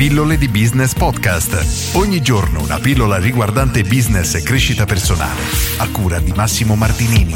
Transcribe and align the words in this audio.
Pillole 0.00 0.38
di 0.38 0.48
Business 0.48 0.94
Podcast. 0.94 1.94
Ogni 1.94 2.22
giorno 2.22 2.62
una 2.62 2.78
pillola 2.78 3.18
riguardante 3.18 3.82
business 3.82 4.34
e 4.34 4.42
crescita 4.42 4.86
personale. 4.86 5.42
A 5.76 5.90
cura 5.90 6.18
di 6.20 6.32
Massimo 6.32 6.74
Martinini. 6.74 7.34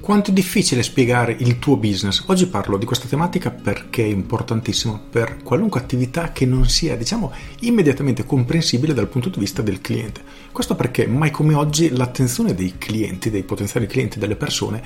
Quanto 0.00 0.30
è 0.30 0.32
difficile 0.32 0.84
spiegare 0.84 1.34
il 1.36 1.58
tuo 1.58 1.76
business? 1.76 2.22
Oggi 2.26 2.46
parlo 2.46 2.76
di 2.76 2.84
questa 2.84 3.08
tematica 3.08 3.50
perché 3.50 4.04
è 4.04 4.06
importantissimo 4.06 5.00
per 5.10 5.38
qualunque 5.42 5.80
attività 5.80 6.30
che 6.30 6.46
non 6.46 6.68
sia, 6.68 6.94
diciamo, 6.94 7.32
immediatamente 7.62 8.24
comprensibile 8.24 8.94
dal 8.94 9.08
punto 9.08 9.30
di 9.30 9.40
vista 9.40 9.60
del 9.60 9.80
cliente. 9.80 10.22
Questo 10.52 10.76
perché 10.76 11.08
mai 11.08 11.32
come 11.32 11.54
oggi 11.54 11.90
l'attenzione 11.90 12.54
dei 12.54 12.74
clienti, 12.78 13.28
dei 13.28 13.42
potenziali 13.42 13.88
clienti, 13.88 14.20
delle 14.20 14.36
persone 14.36 14.82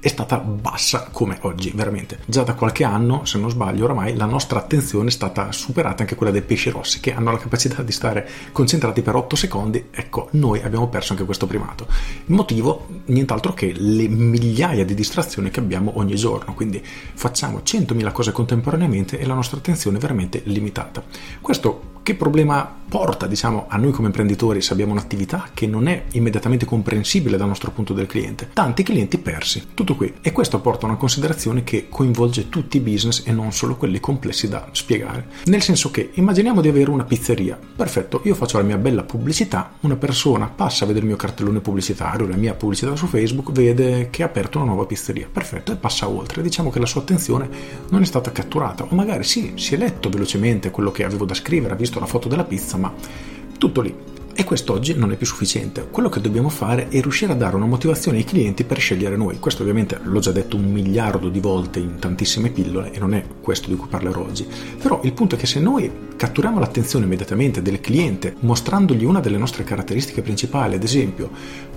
è 0.00 0.08
stata 0.08 0.38
bassa 0.38 1.08
come 1.12 1.38
oggi, 1.42 1.72
veramente. 1.74 2.20
Già 2.24 2.42
da 2.42 2.54
qualche 2.54 2.84
anno, 2.84 3.24
se 3.26 3.38
non 3.38 3.50
sbaglio, 3.50 3.84
oramai 3.84 4.16
la 4.16 4.24
nostra 4.24 4.58
attenzione 4.58 5.08
è 5.08 5.12
stata 5.12 5.52
superata 5.52 6.02
anche 6.02 6.14
quella 6.14 6.32
dei 6.32 6.42
pesci 6.42 6.70
rossi, 6.70 7.00
che 7.00 7.14
hanno 7.14 7.30
la 7.30 7.38
capacità 7.38 7.82
di 7.82 7.92
stare 7.92 8.28
concentrati 8.52 9.02
per 9.02 9.14
8 9.14 9.36
secondi. 9.36 9.88
Ecco, 9.90 10.28
noi 10.32 10.62
abbiamo 10.62 10.88
perso 10.88 11.12
anche 11.12 11.24
questo 11.24 11.46
primato. 11.46 11.86
Il 12.26 12.34
motivo, 12.34 12.86
nient'altro 13.06 13.52
che 13.52 13.72
le 13.76 14.08
migliaia 14.08 14.84
di 14.84 14.94
distrazioni 14.94 15.50
che 15.50 15.60
abbiamo 15.60 15.92
ogni 15.96 16.14
giorno. 16.14 16.54
Quindi 16.54 16.82
facciamo 16.82 17.58
100.000 17.58 18.12
cose 18.12 18.32
contemporaneamente 18.32 19.18
e 19.18 19.26
la 19.26 19.34
nostra 19.34 19.58
attenzione 19.58 19.98
è 19.98 20.00
veramente 20.00 20.40
limitata. 20.44 21.02
Questo 21.40 21.98
che 22.02 22.14
problema 22.14 22.78
porta 22.88 23.26
diciamo, 23.26 23.66
a 23.68 23.76
noi 23.76 23.92
come 23.92 24.08
imprenditori 24.08 24.62
se 24.62 24.72
abbiamo 24.72 24.92
un'attività 24.92 25.50
che 25.52 25.66
non 25.66 25.86
è 25.86 26.04
immediatamente 26.12 26.64
comprensibile 26.64 27.36
dal 27.36 27.46
nostro 27.46 27.70
punto 27.70 27.92
del 27.92 28.06
cliente? 28.06 28.48
Tanti 28.52 28.82
clienti 28.82 29.18
persi, 29.18 29.68
tutto 29.74 29.89
qui. 29.96 30.14
E 30.20 30.32
questo 30.32 30.60
porta 30.60 30.86
a 30.86 30.88
una 30.88 30.98
considerazione 30.98 31.64
che 31.64 31.88
coinvolge 31.88 32.48
tutti 32.48 32.76
i 32.76 32.80
business 32.80 33.22
e 33.26 33.32
non 33.32 33.52
solo 33.52 33.76
quelli 33.76 34.00
complessi 34.00 34.48
da 34.48 34.68
spiegare. 34.72 35.26
Nel 35.44 35.62
senso 35.62 35.90
che 35.90 36.10
immaginiamo 36.14 36.60
di 36.60 36.68
avere 36.68 36.90
una 36.90 37.04
pizzeria. 37.04 37.58
Perfetto, 37.76 38.20
io 38.24 38.34
faccio 38.34 38.58
la 38.58 38.64
mia 38.64 38.76
bella 38.76 39.02
pubblicità, 39.02 39.74
una 39.80 39.96
persona 39.96 40.48
passa 40.48 40.84
a 40.84 40.86
vedere 40.86 41.04
il 41.04 41.10
mio 41.10 41.20
cartellone 41.20 41.60
pubblicitario, 41.60 42.26
la 42.26 42.36
mia 42.36 42.54
pubblicità 42.54 42.94
su 42.96 43.06
Facebook, 43.06 43.52
vede 43.52 44.08
che 44.10 44.22
ha 44.22 44.26
aperto 44.26 44.58
una 44.58 44.68
nuova 44.68 44.86
pizzeria. 44.86 45.28
Perfetto, 45.30 45.72
e 45.72 45.76
passa 45.76 46.08
oltre. 46.08 46.42
Diciamo 46.42 46.70
che 46.70 46.78
la 46.78 46.86
sua 46.86 47.00
attenzione 47.00 47.48
non 47.90 48.02
è 48.02 48.06
stata 48.06 48.32
catturata. 48.32 48.84
O 48.84 48.94
magari 48.94 49.24
sì, 49.24 49.52
si 49.56 49.74
è 49.74 49.78
letto 49.78 50.08
velocemente 50.08 50.70
quello 50.70 50.90
che 50.90 51.04
avevo 51.04 51.24
da 51.24 51.34
scrivere, 51.34 51.74
ha 51.74 51.76
visto 51.76 52.00
la 52.00 52.06
foto 52.06 52.28
della 52.28 52.44
pizza, 52.44 52.76
ma 52.76 52.92
tutto 53.58 53.80
lì. 53.80 54.18
E 54.40 54.44
questo 54.44 54.72
oggi 54.72 54.94
non 54.94 55.12
è 55.12 55.16
più 55.16 55.26
sufficiente. 55.26 55.86
Quello 55.90 56.08
che 56.08 56.22
dobbiamo 56.22 56.48
fare 56.48 56.88
è 56.88 57.02
riuscire 57.02 57.32
a 57.32 57.34
dare 57.34 57.56
una 57.56 57.66
motivazione 57.66 58.16
ai 58.16 58.24
clienti 58.24 58.64
per 58.64 58.78
scegliere 58.78 59.14
noi. 59.14 59.38
Questo 59.38 59.60
ovviamente 59.60 60.00
l'ho 60.02 60.18
già 60.18 60.32
detto 60.32 60.56
un 60.56 60.64
miliardo 60.72 61.28
di 61.28 61.40
volte 61.40 61.78
in 61.78 61.98
tantissime 61.98 62.48
pillole 62.48 62.90
e 62.90 62.98
non 62.98 63.12
è 63.12 63.22
questo 63.42 63.68
di 63.68 63.76
cui 63.76 63.88
parlerò 63.88 64.22
oggi. 64.22 64.48
Però 64.80 65.02
il 65.04 65.12
punto 65.12 65.34
è 65.34 65.38
che 65.38 65.44
se 65.46 65.60
noi 65.60 65.92
catturiamo 66.16 66.58
l'attenzione 66.58 67.04
immediatamente 67.04 67.60
del 67.60 67.82
cliente 67.82 68.34
mostrandogli 68.40 69.04
una 69.04 69.20
delle 69.20 69.36
nostre 69.36 69.62
caratteristiche 69.62 70.22
principali, 70.22 70.74
ad 70.74 70.84
esempio 70.84 71.28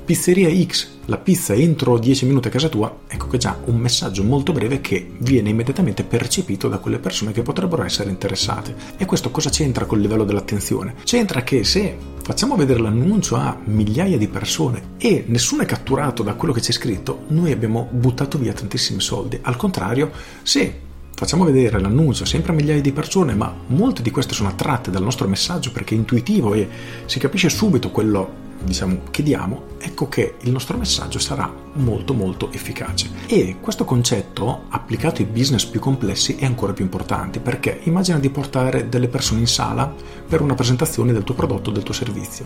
pizzeria 0.05 0.49
X, 0.65 0.87
la 1.05 1.17
pizza 1.17 1.53
entro 1.53 1.97
10 1.97 2.25
minuti 2.25 2.47
a 2.47 2.51
casa 2.51 2.69
tua, 2.69 2.99
ecco 3.07 3.27
che 3.27 3.37
già 3.37 3.57
un 3.65 3.75
messaggio 3.75 4.23
molto 4.23 4.53
breve 4.53 4.79
che 4.79 5.11
viene 5.17 5.49
immediatamente 5.49 6.05
percepito 6.05 6.69
da 6.69 6.77
quelle 6.77 6.99
persone 6.99 7.33
che 7.33 7.41
potrebbero 7.41 7.83
essere 7.83 8.09
interessate. 8.09 8.73
E 8.95 9.03
questo 9.03 9.31
cosa 9.31 9.49
c'entra 9.49 9.85
col 9.85 9.99
livello 9.99 10.23
dell'attenzione? 10.23 10.95
C'entra 11.03 11.43
che 11.43 11.65
se 11.65 12.12
facciamo 12.23 12.55
vedere 12.55 12.79
l'annuncio 12.79 13.35
a 13.35 13.57
migliaia 13.65 14.17
di 14.17 14.29
persone 14.29 14.91
e 14.97 15.25
nessuno 15.27 15.63
è 15.63 15.65
catturato 15.65 16.23
da 16.23 16.35
quello 16.35 16.53
che 16.53 16.61
c'è 16.61 16.71
scritto, 16.71 17.25
noi 17.27 17.51
abbiamo 17.51 17.89
buttato 17.91 18.37
via 18.37 18.53
tantissimi 18.53 19.01
soldi. 19.01 19.37
Al 19.41 19.57
contrario, 19.57 20.09
se 20.41 20.79
facciamo 21.13 21.43
vedere 21.43 21.81
l'annuncio 21.81 22.23
sempre 22.23 22.53
a 22.53 22.55
migliaia 22.55 22.79
di 22.79 22.93
persone, 22.93 23.35
ma 23.35 23.53
molte 23.67 24.01
di 24.01 24.09
queste 24.09 24.33
sono 24.33 24.47
attratte 24.47 24.89
dal 24.89 25.03
nostro 25.03 25.27
messaggio 25.27 25.73
perché 25.73 25.95
è 25.95 25.97
intuitivo 25.97 26.53
e 26.53 26.67
si 27.05 27.19
capisce 27.19 27.49
subito 27.49 27.91
quello 27.91 28.41
diciamo, 28.63 29.01
che 29.11 29.23
diamo, 29.23 29.63
ecco 29.79 30.07
che 30.07 30.35
il 30.41 30.51
nostro 30.51 30.77
messaggio 30.77 31.19
sarà 31.19 31.51
molto 31.73 32.13
molto 32.13 32.51
efficace. 32.51 33.09
E 33.27 33.57
questo 33.59 33.85
concetto 33.85 34.65
applicato 34.69 35.21
ai 35.21 35.27
business 35.27 35.65
più 35.65 35.79
complessi 35.79 36.35
è 36.35 36.45
ancora 36.45 36.73
più 36.73 36.83
importante 36.83 37.39
perché 37.39 37.79
immagina 37.83 38.19
di 38.19 38.29
portare 38.29 38.89
delle 38.89 39.07
persone 39.07 39.41
in 39.41 39.47
sala 39.47 39.93
per 40.27 40.41
una 40.41 40.55
presentazione 40.55 41.13
del 41.13 41.23
tuo 41.23 41.35
prodotto 41.35 41.69
o 41.69 41.73
del 41.73 41.83
tuo 41.83 41.93
servizio. 41.93 42.45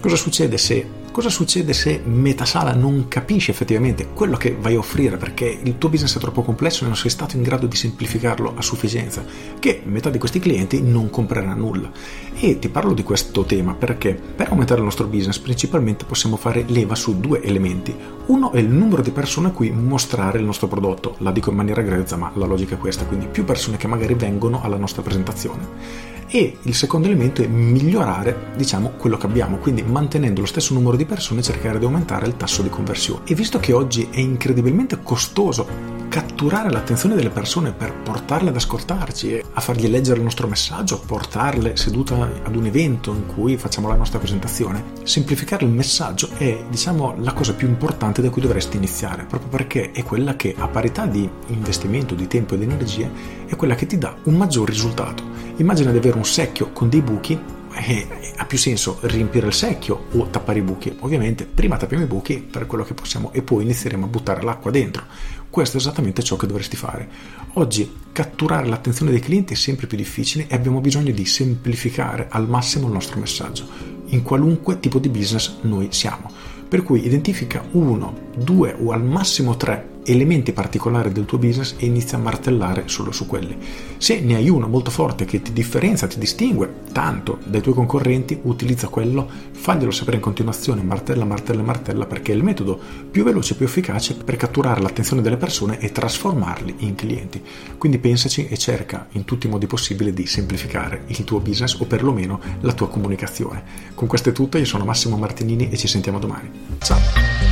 Cosa 0.00 0.16
succede 0.16 0.58
se 0.58 1.02
Cosa 1.14 1.30
succede 1.30 1.74
se 1.74 2.02
metà 2.04 2.44
sala 2.44 2.74
non 2.74 3.06
capisce 3.06 3.52
effettivamente 3.52 4.08
quello 4.08 4.36
che 4.36 4.56
vai 4.58 4.74
a 4.74 4.78
offrire 4.78 5.16
perché 5.16 5.44
il 5.62 5.78
tuo 5.78 5.88
business 5.88 6.16
è 6.16 6.18
troppo 6.18 6.42
complesso 6.42 6.82
e 6.82 6.88
non 6.88 6.96
sei 6.96 7.08
stato 7.08 7.36
in 7.36 7.42
grado 7.44 7.68
di 7.68 7.76
semplificarlo 7.76 8.52
a 8.56 8.60
sufficienza? 8.62 9.24
Che 9.60 9.82
metà 9.84 10.10
di 10.10 10.18
questi 10.18 10.40
clienti 10.40 10.82
non 10.82 11.10
comprerà 11.10 11.54
nulla. 11.54 11.88
E 12.34 12.58
ti 12.58 12.68
parlo 12.68 12.94
di 12.94 13.04
questo 13.04 13.44
tema 13.44 13.74
perché 13.74 14.12
per 14.14 14.48
aumentare 14.48 14.80
il 14.80 14.86
nostro 14.86 15.06
business 15.06 15.38
principalmente 15.38 16.04
possiamo 16.04 16.34
fare 16.34 16.64
leva 16.66 16.96
su 16.96 17.20
due 17.20 17.40
elementi. 17.42 17.94
Uno 18.26 18.50
è 18.50 18.58
il 18.58 18.68
numero 18.68 19.00
di 19.00 19.12
persone 19.12 19.46
a 19.46 19.52
cui 19.52 19.70
mostrare 19.70 20.40
il 20.40 20.44
nostro 20.44 20.66
prodotto, 20.66 21.14
la 21.18 21.30
dico 21.30 21.50
in 21.50 21.56
maniera 21.56 21.82
grezza 21.82 22.16
ma 22.16 22.32
la 22.34 22.46
logica 22.46 22.74
è 22.74 22.78
questa, 22.78 23.04
quindi 23.04 23.28
più 23.28 23.44
persone 23.44 23.76
che 23.76 23.86
magari 23.86 24.14
vengono 24.14 24.62
alla 24.62 24.78
nostra 24.78 25.02
presentazione 25.02 26.14
e 26.34 26.56
il 26.62 26.74
secondo 26.74 27.06
elemento 27.06 27.42
è 27.42 27.46
migliorare 27.46 28.52
diciamo 28.56 28.94
quello 28.96 29.16
che 29.16 29.26
abbiamo 29.26 29.58
quindi 29.58 29.82
mantenendo 29.82 30.40
lo 30.40 30.46
stesso 30.46 30.74
numero 30.74 30.96
di 30.96 31.03
persone 31.04 31.42
cercare 31.42 31.78
di 31.78 31.84
aumentare 31.84 32.26
il 32.26 32.36
tasso 32.36 32.62
di 32.62 32.68
conversione 32.68 33.24
e 33.26 33.34
visto 33.34 33.58
che 33.58 33.72
oggi 33.72 34.08
è 34.10 34.20
incredibilmente 34.20 35.02
costoso 35.02 35.94
catturare 36.14 36.70
l'attenzione 36.70 37.16
delle 37.16 37.30
persone 37.30 37.72
per 37.72 37.92
portarle 37.92 38.50
ad 38.50 38.54
ascoltarci 38.54 39.42
a 39.52 39.60
fargli 39.60 39.88
leggere 39.88 40.18
il 40.18 40.22
nostro 40.22 40.46
messaggio, 40.46 41.00
portarle 41.00 41.76
sedute 41.76 42.14
ad 42.14 42.54
un 42.54 42.66
evento 42.66 43.12
in 43.12 43.26
cui 43.26 43.56
facciamo 43.56 43.88
la 43.88 43.96
nostra 43.96 44.20
presentazione, 44.20 44.92
semplificare 45.02 45.64
il 45.64 45.72
messaggio 45.72 46.28
è, 46.36 46.66
diciamo, 46.68 47.16
la 47.18 47.32
cosa 47.32 47.54
più 47.54 47.66
importante 47.66 48.22
da 48.22 48.30
cui 48.30 48.42
dovresti 48.42 48.76
iniziare, 48.76 49.24
proprio 49.24 49.50
perché 49.50 49.90
è 49.90 50.04
quella 50.04 50.36
che 50.36 50.54
a 50.56 50.68
parità 50.68 51.06
di 51.06 51.28
investimento 51.48 52.14
di 52.14 52.28
tempo 52.28 52.54
e 52.54 52.58
di 52.58 52.64
energie 52.64 53.10
è 53.46 53.56
quella 53.56 53.74
che 53.74 53.86
ti 53.86 53.98
dà 53.98 54.14
un 54.22 54.36
maggior 54.36 54.68
risultato. 54.68 55.24
Immagina 55.56 55.90
di 55.90 55.98
avere 55.98 56.16
un 56.16 56.24
secchio 56.24 56.70
con 56.70 56.88
dei 56.88 57.00
buchi 57.00 57.36
e 57.74 58.32
ha 58.36 58.44
più 58.46 58.58
senso 58.58 58.98
riempire 59.02 59.46
il 59.46 59.52
secchio 59.52 60.06
o 60.12 60.28
tappare 60.28 60.58
i 60.60 60.62
buchi. 60.62 60.96
Ovviamente 61.00 61.44
prima 61.44 61.76
tappiamo 61.76 62.04
i 62.04 62.06
buchi 62.06 62.38
per 62.38 62.66
quello 62.66 62.84
che 62.84 62.94
possiamo 62.94 63.32
e 63.32 63.42
poi 63.42 63.64
inizieremo 63.64 64.04
a 64.06 64.08
buttare 64.08 64.42
l'acqua 64.42 64.70
dentro. 64.70 65.04
Questo 65.50 65.76
è 65.76 65.80
esattamente 65.80 66.22
ciò 66.22 66.36
che 66.36 66.46
dovresti 66.46 66.76
fare. 66.76 67.08
Oggi 67.54 67.92
catturare 68.12 68.66
l'attenzione 68.66 69.10
dei 69.10 69.20
clienti 69.20 69.52
è 69.52 69.56
sempre 69.56 69.86
più 69.86 69.96
difficile 69.96 70.46
e 70.48 70.54
abbiamo 70.54 70.80
bisogno 70.80 71.12
di 71.12 71.24
semplificare 71.24 72.26
al 72.28 72.48
massimo 72.48 72.86
il 72.86 72.92
nostro 72.92 73.20
messaggio, 73.20 73.68
in 74.06 74.22
qualunque 74.22 74.80
tipo 74.80 74.98
di 74.98 75.08
business 75.08 75.58
noi 75.62 75.88
siamo. 75.90 76.30
Per 76.68 76.82
cui 76.82 77.06
identifica 77.06 77.64
uno, 77.72 78.30
due 78.36 78.74
o 78.76 78.90
al 78.90 79.04
massimo 79.04 79.56
tre 79.56 79.92
elementi 80.04 80.52
particolari 80.52 81.12
del 81.12 81.24
tuo 81.24 81.38
business 81.38 81.74
e 81.78 81.86
inizia 81.86 82.18
a 82.18 82.20
martellare 82.20 82.84
solo 82.86 83.12
su 83.12 83.26
quelli. 83.26 83.56
Se 83.98 84.20
ne 84.20 84.36
hai 84.36 84.48
uno 84.48 84.68
molto 84.68 84.90
forte 84.90 85.24
che 85.24 85.42
ti 85.42 85.52
differenzia, 85.52 86.06
ti 86.06 86.18
distingue 86.18 86.82
tanto 86.92 87.38
dai 87.44 87.60
tuoi 87.60 87.74
concorrenti, 87.74 88.38
utilizza 88.42 88.88
quello, 88.88 89.28
faglielo 89.52 89.90
sapere 89.90 90.16
in 90.16 90.22
continuazione, 90.22 90.82
martella, 90.82 91.24
martella, 91.24 91.62
martella, 91.62 92.06
perché 92.06 92.32
è 92.32 92.34
il 92.34 92.42
metodo 92.42 92.78
più 93.10 93.24
veloce 93.24 93.54
e 93.54 93.56
più 93.56 93.66
efficace 93.66 94.14
per 94.14 94.36
catturare 94.36 94.80
l'attenzione 94.80 95.22
delle 95.22 95.36
persone 95.36 95.78
e 95.78 95.92
trasformarli 95.92 96.76
in 96.78 96.94
clienti. 96.94 97.42
Quindi 97.78 97.98
pensaci 97.98 98.46
e 98.46 98.56
cerca 98.56 99.08
in 99.12 99.24
tutti 99.24 99.46
i 99.46 99.50
modi 99.50 99.66
possibili 99.66 100.12
di 100.12 100.26
semplificare 100.26 101.02
il 101.06 101.24
tuo 101.24 101.40
business 101.40 101.74
o 101.80 101.84
perlomeno 101.84 102.40
la 102.60 102.72
tua 102.72 102.88
comunicazione. 102.88 103.62
Con 103.94 104.08
questo 104.08 104.30
è 104.30 104.32
tutto, 104.32 104.58
io 104.58 104.64
sono 104.64 104.84
Massimo 104.84 105.16
Martinini 105.16 105.70
e 105.70 105.76
ci 105.76 105.88
sentiamo 105.88 106.18
domani. 106.18 106.50
Ciao! 106.78 107.43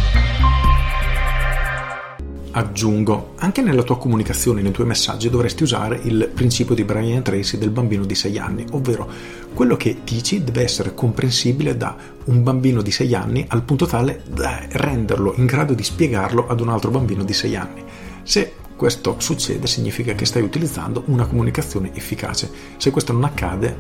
Aggiungo, 2.55 3.33
anche 3.37 3.63
nella 3.63 3.83
tua 3.83 3.97
comunicazione, 3.97 4.61
nei 4.61 4.73
tuoi 4.73 4.87
messaggi 4.87 5.31
dovresti 5.31 5.63
usare 5.63 5.99
il 6.03 6.31
principio 6.35 6.75
di 6.75 6.85
Brian 6.85 7.23
Tracy 7.23 7.57
del 7.57 7.71
bambino 7.71 8.05
di 8.05 8.15
6 8.15 8.39
anni, 8.39 8.67
ovvero 8.73 9.09
quello 9.55 9.75
che 9.77 10.01
dici 10.05 10.45
deve 10.45 10.63
essere 10.63 10.93
comprensibile 10.93 11.79
da 11.79 11.97
un 12.25 12.43
bambino 12.43 12.83
di 12.83 12.91
6 12.91 13.15
anni 13.15 13.45
al 13.49 13.63
punto 13.63 13.87
tale 13.87 14.23
da 14.29 14.61
renderlo 14.69 15.33
in 15.37 15.47
grado 15.47 15.73
di 15.73 15.83
spiegarlo 15.83 16.47
ad 16.47 16.61
un 16.61 16.69
altro 16.69 16.91
bambino 16.91 17.25
di 17.25 17.33
6 17.33 17.57
anni. 17.57 17.85
Se 18.23 18.53
questo 18.77 19.17
succede 19.19 19.67
significa 19.67 20.13
che 20.13 20.27
stai 20.27 20.43
utilizzando 20.43 21.05
una 21.07 21.25
comunicazione 21.25 21.95
efficace. 21.95 22.51
Se 22.77 22.91
questo 22.91 23.13
non 23.13 23.25
accade, 23.25 23.75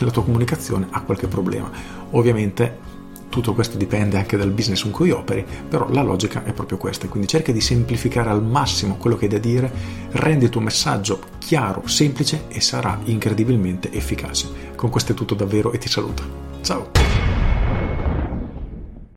la 0.00 0.10
tua 0.10 0.24
comunicazione 0.24 0.86
ha 0.90 1.00
qualche 1.00 1.28
problema. 1.28 1.70
Ovviamente 2.10 2.96
tutto 3.38 3.54
questo 3.54 3.76
dipende 3.76 4.16
anche 4.16 4.36
dal 4.36 4.50
business 4.50 4.82
in 4.82 4.90
cui 4.90 5.12
operi, 5.12 5.46
però 5.68 5.88
la 5.90 6.02
logica 6.02 6.42
è 6.42 6.52
proprio 6.52 6.76
questa, 6.76 7.06
quindi 7.06 7.28
cerca 7.28 7.52
di 7.52 7.60
semplificare 7.60 8.30
al 8.30 8.42
massimo 8.42 8.96
quello 8.96 9.16
che 9.16 9.26
hai 9.26 9.30
da 9.30 9.38
dire, 9.38 9.70
rendi 10.10 10.46
il 10.46 10.50
tuo 10.50 10.60
messaggio 10.60 11.20
chiaro, 11.38 11.86
semplice 11.86 12.46
e 12.48 12.60
sarà 12.60 12.98
incredibilmente 13.04 13.92
efficace. 13.92 14.48
Con 14.74 14.90
questo 14.90 15.12
è 15.12 15.14
tutto 15.14 15.34
davvero 15.34 15.70
e 15.70 15.78
ti 15.78 15.88
saluto. 15.88 16.22
Ciao! 16.62 17.07